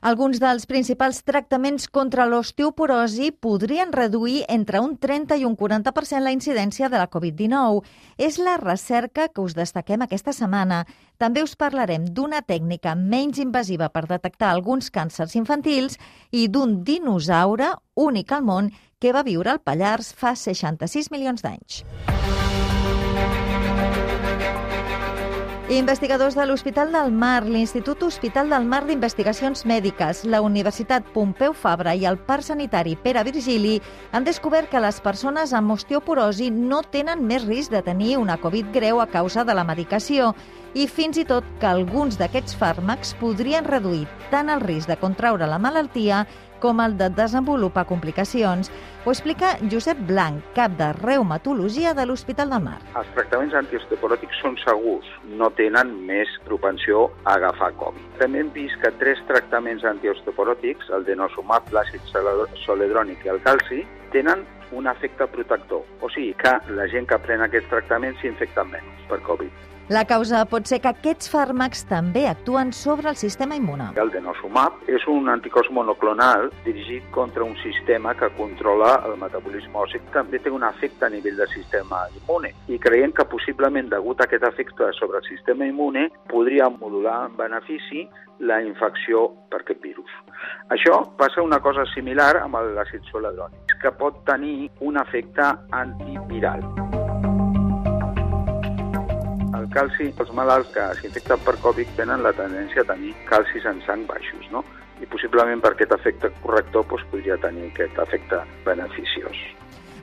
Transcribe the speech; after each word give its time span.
Alguns 0.00 0.38
dels 0.40 0.64
principals 0.64 1.18
tractaments 1.28 1.84
contra 1.92 2.24
l'osteoporosi 2.24 3.34
podrien 3.36 3.92
reduir 3.92 4.46
entre 4.48 4.80
un 4.80 4.94
30 4.96 5.36
i 5.36 5.44
un 5.44 5.58
40% 5.60 6.24
la 6.24 6.32
incidència 6.32 6.88
de 6.88 6.96
la 6.96 7.10
Covid-19. 7.12 7.82
És 8.16 8.38
la 8.40 8.56
recerca 8.56 9.28
que 9.28 9.44
us 9.44 9.52
destaquem 9.58 10.00
aquesta 10.00 10.32
setmana. 10.32 10.86
També 11.20 11.44
us 11.44 11.52
parlarem 11.52 12.06
d'una 12.16 12.40
tècnica 12.40 12.94
menys 12.96 13.42
invasiva 13.44 13.90
per 13.92 14.06
detectar 14.08 14.54
alguns 14.54 14.88
càncers 14.88 15.36
infantils 15.36 16.00
i 16.32 16.48
d'un 16.48 16.80
dinosaure 16.82 17.74
únic 17.94 18.32
al 18.32 18.46
món 18.48 18.72
que 19.00 19.12
va 19.12 19.20
viure 19.22 19.52
al 19.52 19.60
Pallars 19.60 20.14
fa 20.16 20.32
66 20.32 21.12
milions 21.12 21.44
d'anys. 21.44 21.84
Investigadors 25.70 26.34
de 26.34 26.44
l'Hospital 26.46 26.90
del 26.90 27.12
Mar, 27.12 27.44
l'Institut 27.46 28.02
Hospital 28.02 28.48
del 28.50 28.64
Mar 28.66 28.80
d'Investigacions 28.88 29.60
Mèdiques, 29.70 30.24
la 30.26 30.40
Universitat 30.42 31.06
Pompeu 31.14 31.54
Fabra 31.54 31.92
i 31.94 32.08
el 32.10 32.18
Parc 32.26 32.42
Sanitari 32.48 32.96
Pere 32.98 33.22
Virgili 33.22 33.76
han 34.10 34.26
descobert 34.26 34.66
que 34.72 34.82
les 34.82 34.98
persones 34.98 35.54
amb 35.54 35.70
osteoporosi 35.76 36.50
no 36.50 36.82
tenen 36.82 37.22
més 37.22 37.46
risc 37.46 37.70
de 37.70 37.84
tenir 37.86 38.16
una 38.18 38.40
Covid 38.42 38.74
greu 38.74 38.98
a 38.98 39.06
causa 39.06 39.46
de 39.46 39.54
la 39.54 39.62
medicació 39.62 40.32
i 40.74 40.88
fins 40.90 41.22
i 41.22 41.24
tot 41.24 41.46
que 41.62 41.70
alguns 41.70 42.18
d'aquests 42.18 42.58
fàrmacs 42.58 43.14
podrien 43.22 43.62
reduir 43.62 44.08
tant 44.34 44.50
el 44.50 44.66
risc 44.66 44.90
de 44.90 44.98
contraure 44.98 45.46
la 45.46 45.62
malaltia 45.62 46.24
com 46.60 46.80
el 46.84 46.96
de 47.00 47.08
desenvolupar 47.16 47.86
complicacions. 47.88 48.70
Ho 49.04 49.14
explica 49.14 49.56
Josep 49.72 49.98
Blanc, 50.06 50.44
cap 50.54 50.76
de 50.78 50.92
reumatologia 51.00 51.94
de 51.96 52.04
l'Hospital 52.06 52.52
del 52.52 52.62
Mar. 52.66 52.76
Els 53.00 53.10
tractaments 53.16 53.56
antiosteporòtics 53.62 54.42
són 54.44 54.58
segurs, 54.60 55.08
no 55.40 55.50
tenen 55.58 55.92
més 56.06 56.30
propensió 56.46 57.08
a 57.24 57.38
agafar 57.38 57.72
Covid. 57.80 58.06
També 58.20 58.44
hem 58.44 58.52
vist 58.54 58.76
que 58.84 58.92
tres 59.02 59.24
tractaments 59.30 59.88
antiosteporòtics, 59.88 60.92
el 60.96 61.08
denosumab, 61.08 61.72
l'àcid 61.74 62.04
soledrònic 62.66 63.24
i 63.24 63.34
el 63.34 63.42
calci, 63.46 63.82
tenen 64.12 64.44
un 64.72 64.86
efecte 64.86 65.26
protector. 65.26 65.82
O 66.00 66.10
sigui 66.12 66.34
que 66.38 66.54
la 66.76 66.86
gent 66.92 67.08
que 67.10 67.18
pren 67.24 67.42
aquests 67.46 67.72
tractaments 67.72 68.20
s'infecta 68.22 68.64
menys 68.68 69.08
per 69.10 69.20
Covid. 69.26 69.66
La 69.90 70.04
causa 70.06 70.44
pot 70.46 70.68
ser 70.70 70.76
que 70.78 70.86
aquests 70.92 71.26
fàrmacs 71.32 71.80
també 71.90 72.20
actuen 72.30 72.68
sobre 72.70 73.08
el 73.10 73.16
sistema 73.18 73.56
immune. 73.58 73.88
El 73.98 74.12
denosumab 74.14 74.76
és 74.86 75.02
un 75.10 75.26
anticòs 75.32 75.66
monoclonal 75.74 76.46
dirigit 76.62 77.08
contra 77.16 77.42
un 77.42 77.56
sistema 77.58 78.14
que 78.14 78.28
controla 78.36 78.92
el 79.08 79.16
metabolisme 79.18 79.74
òssic. 79.82 80.04
També 80.14 80.38
té 80.38 80.52
un 80.54 80.62
efecte 80.68 81.08
a 81.08 81.10
nivell 81.10 81.42
del 81.42 81.50
sistema 81.50 82.04
immune 82.20 82.52
i 82.70 82.78
creiem 82.78 83.10
que 83.10 83.26
possiblement 83.34 83.90
degut 83.90 84.22
a 84.22 84.28
aquest 84.30 84.46
efecte 84.46 84.92
sobre 85.00 85.18
el 85.18 85.26
sistema 85.26 85.66
immune 85.66 86.06
podria 86.30 86.70
modular 86.70 87.24
en 87.26 87.34
benefici 87.42 88.06
la 88.46 88.60
infecció 88.62 89.26
per 89.50 89.64
aquest 89.64 89.82
virus. 89.82 90.14
Això 90.70 91.02
passa 91.18 91.42
una 91.42 91.58
cosa 91.58 91.82
similar 91.96 92.36
amb 92.44 92.62
l'àcid 92.78 93.10
soledrònic, 93.10 93.74
que 93.82 93.90
pot 93.98 94.22
tenir 94.30 94.70
un 94.86 95.02
efecte 95.02 95.50
antiviral 95.82 96.62
calci, 99.74 100.10
els 100.10 100.32
malalts 100.36 100.70
que 100.74 100.86
s'infecten 101.00 101.40
per 101.46 101.56
Covid 101.64 101.94
tenen 101.98 102.24
la 102.26 102.34
tendència 102.36 102.84
a 102.84 102.90
tenir 102.92 103.14
calcis 103.30 103.66
en 103.68 103.80
sang 103.86 104.06
baixos, 104.10 104.46
no? 104.54 104.64
I 105.00 105.08
possiblement 105.08 105.62
per 105.64 105.72
aquest 105.74 105.94
efecte 105.96 106.30
corrector 106.42 106.84
doncs, 106.90 107.06
podria 107.12 107.38
tenir 107.40 107.70
aquest 107.70 107.98
efecte 108.04 108.42
beneficiós. 108.66 109.38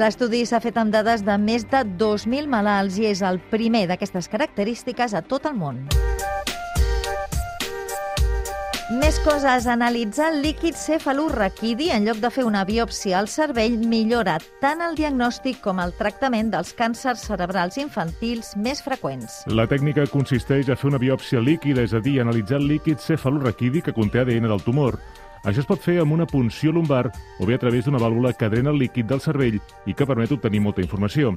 L'estudi 0.00 0.44
s'ha 0.48 0.60
fet 0.64 0.78
amb 0.80 0.92
dades 0.92 1.24
de 1.24 1.36
més 1.40 1.66
de 1.68 1.82
2.000 1.84 2.48
malalts 2.48 2.96
i 3.00 3.10
és 3.10 3.20
el 3.24 3.40
primer 3.52 3.86
d'aquestes 3.90 4.28
característiques 4.32 5.12
a 5.12 5.20
tot 5.24 5.48
el 5.50 5.58
món. 5.58 5.84
Més 8.92 9.16
coses. 9.24 9.64
Analitzar 9.70 10.26
el 10.34 10.42
líquid 10.44 10.76
cefalorraquidi 10.76 11.86
en 11.94 12.04
lloc 12.04 12.18
de 12.20 12.28
fer 12.34 12.42
una 12.44 12.60
biòpsia 12.68 13.16
al 13.22 13.28
cervell 13.32 13.78
millora 13.88 14.34
tant 14.60 14.82
el 14.84 14.98
diagnòstic 14.98 15.62
com 15.64 15.80
el 15.80 15.94
tractament 15.96 16.50
dels 16.52 16.74
càncers 16.76 17.22
cerebrals 17.30 17.78
infantils 17.80 18.52
més 18.60 18.84
freqüents. 18.84 19.46
La 19.48 19.64
tècnica 19.70 20.04
consisteix 20.12 20.68
a 20.68 20.76
fer 20.76 20.90
una 20.90 21.00
biòpsia 21.00 21.40
líquida, 21.40 21.86
és 21.86 21.94
a 21.96 22.02
dir, 22.04 22.18
analitzar 22.20 22.58
el 22.60 22.68
líquid 22.74 23.00
cefalorraquidi 23.00 23.80
que 23.80 23.96
conté 23.96 24.26
ADN 24.26 24.50
del 24.50 24.66
tumor. 24.66 25.00
Això 25.42 25.64
es 25.64 25.66
pot 25.66 25.80
fer 25.80 25.96
amb 26.02 26.12
una 26.12 26.28
punció 26.28 26.70
lumbar 26.70 27.06
o 27.40 27.48
bé 27.48 27.56
a 27.56 27.62
través 27.62 27.86
d'una 27.86 28.02
vàlvula 28.02 28.36
que 28.36 28.50
drena 28.52 28.70
el 28.70 28.82
líquid 28.84 29.08
del 29.08 29.24
cervell 29.24 29.56
i 29.86 29.94
que 29.94 30.06
permet 30.06 30.36
obtenir 30.36 30.60
molta 30.60 30.84
informació. 30.84 31.32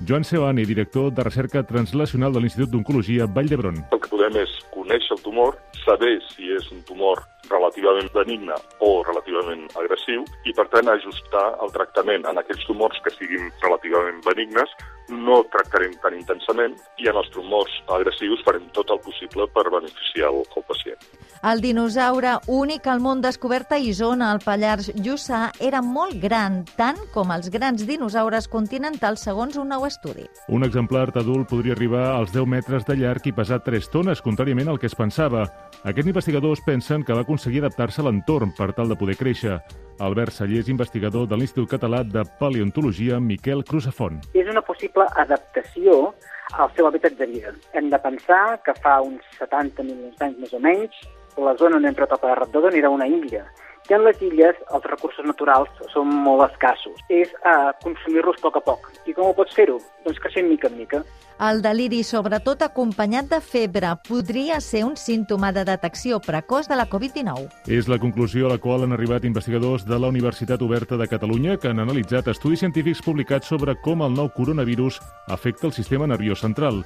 Joan 0.00 0.24
Seoani, 0.24 0.64
director 0.64 1.12
de 1.14 1.22
recerca 1.22 1.62
translacional 1.62 2.32
de 2.32 2.40
l'Institut 2.42 2.72
d'Oncologia 2.72 3.28
Vall 3.30 3.48
d'Hebron. 3.48 3.78
El 3.94 4.00
que 4.02 4.10
podem 4.10 4.40
és 4.42 4.56
conèixer 4.74 5.14
el 5.16 5.22
tumor, 5.22 5.56
saber 5.84 6.16
si 6.32 6.50
és 6.56 6.66
un 6.74 6.82
tumor 6.88 7.22
relativament 7.50 8.10
benigne 8.14 8.56
o 8.80 9.02
relativament 9.06 9.66
agressiu 9.80 10.24
i, 10.44 10.54
per 10.56 10.66
tant, 10.72 10.90
ajustar 10.90 11.46
el 11.64 11.72
tractament 11.74 12.26
en 12.30 12.40
aquells 12.40 12.66
tumors 12.68 13.00
que 13.04 13.12
siguin 13.14 13.50
relativament 13.62 14.20
benignes. 14.26 14.70
No 15.12 15.42
tractarem 15.52 15.92
tan 16.00 16.14
intensament 16.16 16.78
i 16.96 17.10
en 17.10 17.18
els 17.20 17.28
tumors 17.34 17.72
agressius 17.92 18.40
farem 18.46 18.64
tot 18.72 18.88
el 18.94 19.02
possible 19.04 19.44
per 19.52 19.66
beneficiar 19.68 20.30
el, 20.30 20.40
el 20.56 20.64
pacient. 20.64 21.02
El 21.44 21.60
dinosaure 21.60 22.38
únic 22.48 22.86
al 22.88 23.02
món 23.04 23.20
descobert 23.20 23.74
a 23.76 23.78
Isona, 23.78 24.30
al 24.32 24.40
Pallars 24.40 24.88
Jussà, 24.96 25.50
era 25.60 25.82
molt 25.84 26.16
gran, 26.22 26.62
tant 26.78 27.02
com 27.12 27.34
els 27.34 27.50
grans 27.52 27.84
dinosaures 27.84 28.48
continentals 28.48 29.26
segons 29.28 29.58
un 29.60 29.68
nou 29.74 29.84
estudi. 29.84 30.24
Un 30.48 30.64
exemplar 30.64 31.10
adult 31.12 31.50
podria 31.50 31.76
arribar 31.76 32.06
als 32.14 32.32
10 32.32 32.48
metres 32.48 32.88
de 32.88 32.96
llarg 32.96 33.28
i 33.28 33.34
pesar 33.36 33.60
3 33.60 33.90
tones, 33.92 34.24
contràriament 34.24 34.72
al 34.72 34.80
que 34.80 34.88
es 34.88 34.96
pensava. 34.96 35.44
Aquests 35.84 36.08
investigadors 36.08 36.64
pensen 36.64 37.04
que 37.04 37.12
va 37.12 37.26
aconseguir 37.34 37.64
adaptar-se 37.64 37.98
a 38.00 38.04
l'entorn 38.06 38.52
per 38.54 38.70
tal 38.76 38.86
de 38.88 38.94
poder 38.94 39.16
créixer. 39.18 39.56
Albert 39.98 40.30
Sallés, 40.36 40.68
investigador 40.70 41.26
de 41.26 41.36
l'Institut 41.36 41.66
Català 41.72 42.04
de 42.06 42.22
Paleontologia, 42.38 43.18
Miquel 43.18 43.64
Cruzafont. 43.66 44.20
És 44.38 44.46
una 44.50 44.62
possible 44.62 45.06
adaptació 45.18 46.14
al 46.54 46.70
seu 46.76 46.86
hàbitat 46.86 47.18
de 47.18 47.26
vida. 47.26 47.50
Hem 47.74 47.90
de 47.90 47.98
pensar 47.98 48.60
que 48.62 48.74
fa 48.78 49.00
uns 49.02 49.26
70 49.40 49.82
milions 49.82 50.14
d'anys 50.20 50.38
més 50.44 50.54
o 50.54 50.62
menys, 50.62 51.00
la 51.42 51.56
zona 51.58 51.80
on 51.80 51.88
hem 51.90 51.98
trobat 51.98 52.22
el 52.22 52.36
Redondon 52.38 52.78
era 52.78 52.92
una 52.94 53.10
illa. 53.10 53.42
I 53.90 53.94
en 53.94 54.04
les 54.06 54.20
illes 54.24 54.56
els 54.72 54.86
recursos 54.88 55.26
naturals 55.28 55.68
són 55.92 56.08
molt 56.24 56.46
escassos. 56.46 56.96
És 57.12 57.32
a 57.44 57.74
consumir-los 57.82 58.40
a 58.40 58.46
poc 58.46 58.56
a 58.56 58.64
poc. 58.64 58.88
I 59.04 59.12
com 59.12 59.28
ho 59.28 59.36
pots 59.36 59.52
fer-ho? 59.56 59.76
Doncs 60.06 60.22
creixent 60.24 60.48
mica 60.48 60.70
en 60.70 60.78
mica. 60.78 61.02
El 61.44 61.60
deliri, 61.60 62.04
sobretot 62.06 62.62
acompanyat 62.62 63.28
de 63.28 63.40
febre, 63.42 63.90
podria 64.08 64.60
ser 64.62 64.84
un 64.86 64.94
símptoma 64.96 65.50
de 65.52 65.64
detecció 65.66 66.20
precoç 66.22 66.68
de 66.70 66.78
la 66.78 66.86
Covid-19. 66.88 67.48
És 67.66 67.90
la 67.90 67.98
conclusió 67.98 68.46
a 68.46 68.54
la 68.54 68.60
qual 68.62 68.86
han 68.86 68.94
arribat 68.94 69.26
investigadors 69.26 69.84
de 69.84 69.98
la 69.98 70.08
Universitat 70.14 70.62
Oberta 70.62 70.96
de 70.96 71.08
Catalunya 71.10 71.58
que 71.58 71.72
han 71.72 71.82
analitzat 71.82 72.30
estudis 72.30 72.62
científics 72.62 73.02
publicats 73.02 73.50
sobre 73.50 73.74
com 73.82 74.06
el 74.06 74.14
nou 74.14 74.30
coronavirus 74.30 75.02
afecta 75.26 75.66
el 75.66 75.74
sistema 75.76 76.06
nerviós 76.06 76.40
central. 76.40 76.84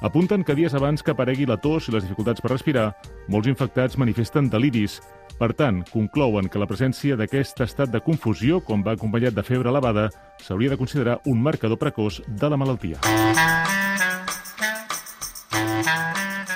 Apunten 0.00 0.44
que 0.44 0.54
dies 0.56 0.72
abans 0.72 1.02
que 1.04 1.12
aparegui 1.12 1.44
la 1.44 1.58
tos 1.60 1.90
i 1.90 1.92
les 1.92 2.06
dificultats 2.06 2.40
per 2.40 2.54
respirar, 2.54 2.86
molts 3.28 3.50
infectats 3.52 3.98
manifesten 4.00 4.48
deliris. 4.48 4.98
Per 5.36 5.52
tant, 5.56 5.82
conclouen 5.92 6.48
que 6.48 6.60
la 6.60 6.68
presència 6.68 7.18
d'aquest 7.20 7.60
estat 7.64 7.92
de 7.92 8.00
confusió, 8.00 8.62
com 8.64 8.80
va 8.84 8.96
acompanyat 8.96 9.36
de 9.36 9.44
febre 9.44 9.68
elevada, 9.68 10.08
s'hauria 10.40 10.72
de 10.72 10.80
considerar 10.80 11.20
un 11.28 11.42
marcador 11.44 11.78
precoç 11.80 12.22
de 12.26 12.48
la 12.48 12.56
malaltia. 12.60 12.96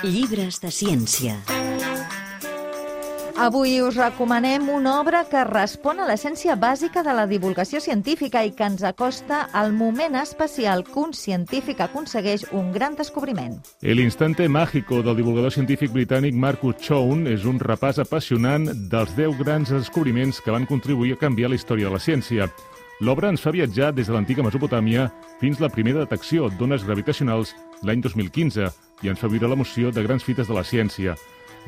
Llibres 0.01 0.61
de 0.61 0.73
ciència. 0.73 1.54
Avui 3.37 3.81
us 3.81 3.97
recomanem 3.97 4.69
una 4.69 5.01
obra 5.01 5.25
que 5.27 5.41
respon 5.43 5.99
a 5.99 6.05
l'essència 6.07 6.53
bàsica 6.55 7.01
de 7.03 7.11
la 7.11 7.25
divulgació 7.27 7.81
científica 7.83 8.45
i 8.47 8.53
que 8.55 8.63
ens 8.63 8.85
acosta 8.87 9.41
al 9.51 9.73
moment 9.75 10.15
especial 10.15 10.85
que 10.87 11.01
un 11.01 11.11
científic 11.11 11.81
aconsegueix 11.83 12.45
un 12.55 12.71
gran 12.71 12.95
descobriment. 12.95 13.57
El 13.81 13.99
instante 13.99 14.47
mágico 14.47 15.01
del 15.03 15.19
divulgador 15.19 15.51
científic 15.51 15.91
britànic 15.91 16.31
Marcus 16.33 16.79
Chown 16.79 17.27
és 17.27 17.43
un 17.43 17.59
repàs 17.59 17.99
apassionant 17.99 18.71
dels 18.71 19.11
10 19.19 19.35
grans 19.43 19.75
descobriments 19.75 20.39
que 20.39 20.55
van 20.55 20.65
contribuir 20.65 21.17
a 21.17 21.21
canviar 21.27 21.51
la 21.51 21.59
història 21.59 21.91
de 21.91 21.97
la 21.99 22.03
ciència. 22.07 22.47
L'obra 23.03 23.27
ens 23.27 23.43
fa 23.43 23.51
viatjar 23.51 23.91
des 23.91 24.07
de 24.07 24.15
l'antiga 24.15 24.47
Mesopotàmia 24.47 25.09
fins 25.43 25.59
la 25.59 25.67
primera 25.67 26.07
detecció 26.07 26.47
d'ones 26.47 26.87
gravitacionals 26.87 27.51
l'any 27.83 27.99
2015 27.99 28.71
i 29.03 29.11
ens 29.11 29.19
fa 29.19 29.27
viure 29.27 29.51
l'emoció 29.51 29.91
de 29.91 30.07
grans 30.07 30.23
fites 30.23 30.47
de 30.47 30.55
la 30.55 30.63
ciència. 30.63 31.19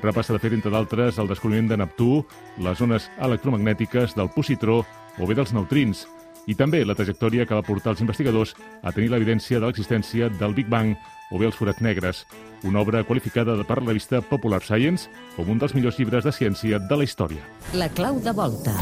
Repassa 0.03 0.35
de 0.35 0.39
fet, 0.39 0.53
entre 0.53 0.71
d'altres, 0.73 1.17
el 1.17 1.29
descobriment 1.29 1.71
de 1.71 1.77
Neptú, 1.81 2.21
les 2.61 2.77
zones 2.77 3.09
electromagnètiques 3.17 4.13
del 4.17 4.29
positró 4.35 4.83
o 5.17 5.27
bé 5.27 5.37
dels 5.37 5.53
neutrins, 5.55 6.05
i 6.47 6.55
també 6.55 6.83
la 6.85 6.95
trajectòria 6.95 7.45
que 7.45 7.57
va 7.57 7.65
portar 7.65 7.93
els 7.93 8.01
investigadors 8.03 8.55
a 8.81 8.93
tenir 8.95 9.11
l'evidència 9.11 9.59
de 9.59 9.67
l'existència 9.67 10.29
del 10.29 10.55
Big 10.55 10.69
Bang 10.71 10.95
o 11.31 11.41
bé 11.41 11.49
els 11.49 11.57
forats 11.59 11.83
negres, 11.83 12.23
una 12.63 12.79
obra 12.79 13.03
qualificada 13.03 13.57
per 13.67 13.81
la 13.81 13.89
revista 13.89 14.21
Popular 14.21 14.61
Science 14.63 15.11
com 15.35 15.51
un 15.51 15.59
dels 15.59 15.75
millors 15.75 15.99
llibres 15.99 16.23
de 16.23 16.31
ciència 16.31 16.79
de 16.79 16.97
la 16.97 17.03
història. 17.03 17.43
La 17.73 17.89
clau 17.89 18.21
de 18.23 18.31
volta. 18.31 18.75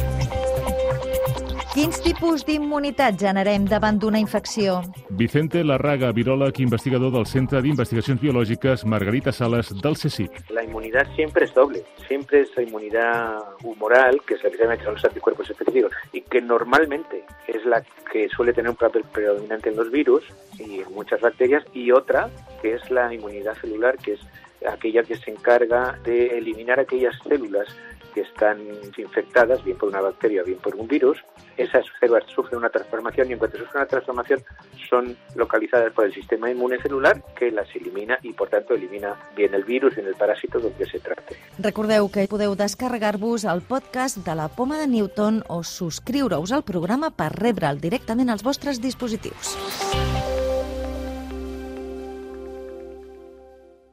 Quins 1.76 1.98
tipus 2.00 2.46
d'immunitat 2.48 3.18
generem 3.20 3.66
davant 3.68 3.98
d'una 4.00 4.16
infecció? 4.22 4.78
Vicente 5.20 5.60
Larraga, 5.60 6.14
viròleg 6.16 6.62
investigador 6.64 7.12
del 7.12 7.26
Centre 7.28 7.60
d'Investigacions 7.66 8.22
Biològiques 8.22 8.86
Margarita 8.88 9.34
Salas 9.36 9.74
del 9.84 9.98
CSIC. 10.00 10.54
La 10.56 10.64
inmunidad 10.64 11.12
siempre 11.18 11.44
es 11.44 11.54
doble. 11.54 11.84
Siempre 12.08 12.44
es 12.44 12.56
la 12.56 12.64
inmunidad 12.64 13.44
humoral, 13.66 14.22
que 14.26 14.36
es 14.36 14.44
la 14.46 14.52
que 14.52 14.56
se 14.56 14.64
llama 14.64 14.78
los 14.86 15.04
anticuerpos 15.04 15.50
específicos, 15.50 15.92
y 16.14 16.22
que 16.22 16.40
normalmente 16.40 17.26
es 17.46 17.66
la 17.66 17.84
que 18.10 18.30
suele 18.30 18.54
tener 18.54 18.70
un 18.70 18.78
papel 18.78 19.04
predominante 19.12 19.68
en 19.68 19.76
los 19.76 19.92
virus 19.92 20.24
y 20.58 20.80
en 20.80 20.94
muchas 20.94 21.20
bacterias, 21.20 21.66
y 21.74 21.92
otra 21.92 22.30
que 22.62 22.76
es 22.76 22.90
la 22.90 23.14
inmunidad 23.14 23.56
celular, 23.56 23.98
que 23.98 24.14
es 24.14 24.22
aquella 24.66 25.04
que 25.04 25.18
se 25.18 25.30
encarga 25.30 26.00
de 26.06 26.38
eliminar 26.38 26.80
aquellas 26.80 27.20
células 27.28 27.68
que 28.16 28.22
están 28.22 28.58
infectadas, 28.98 29.62
bien 29.64 29.78
por 29.78 29.90
una 29.90 30.00
bacteria, 30.00 30.42
bien 30.42 30.58
por 30.60 30.74
un 30.76 30.88
virus. 30.88 31.18
Esas 31.58 31.86
células 32.00 32.24
sufren 32.34 32.60
una 32.60 32.70
transformación 32.70 33.30
y 33.30 33.34
en 33.34 33.40
cuanto 33.40 33.58
sufren 33.58 33.82
una 33.82 33.88
transformación 33.88 34.42
son 34.90 35.18
localizadas 35.36 35.92
por 35.92 36.06
el 36.06 36.14
sistema 36.14 36.50
inmune 36.50 36.82
celular 36.82 37.22
que 37.38 37.52
las 37.52 37.68
elimina 37.76 38.18
y 38.24 38.32
por 38.32 38.50
tanto 38.50 38.74
elimina 38.74 39.16
bien 39.36 39.54
el 39.54 39.66
virus, 39.66 39.96
bien 39.96 40.08
el 40.08 40.16
parásito 40.16 40.60
del 40.60 40.72
que 40.74 40.86
se 40.86 41.00
trate. 41.00 41.36
Recordeu 41.60 42.08
que 42.10 42.28
podeu 42.32 42.56
descarregar-vos 42.56 43.44
el 43.44 43.62
podcast 43.62 44.24
de 44.24 44.36
la 44.36 44.48
Poma 44.48 44.80
de 44.80 44.88
Newton 44.88 45.44
o 45.48 45.64
subscriure-us 45.64 46.56
al 46.56 46.64
programa 46.64 47.12
per 47.12 47.34
rebre'l 47.36 47.84
directament 47.84 48.32
als 48.32 48.48
vostres 48.48 48.80
dispositius. 48.80 49.60